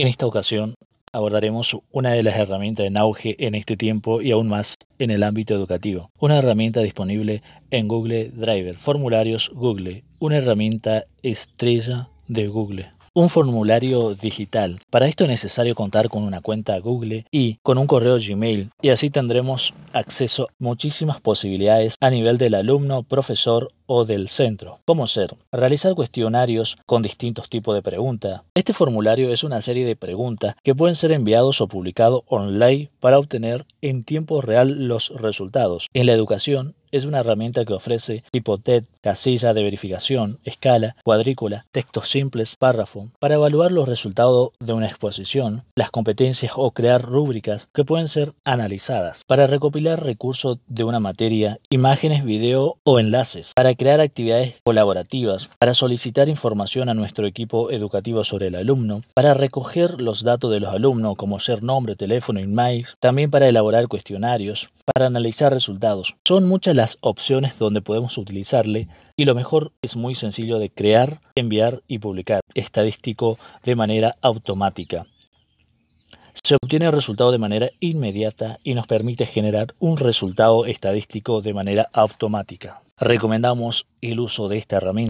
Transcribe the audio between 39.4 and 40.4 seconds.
de verificación,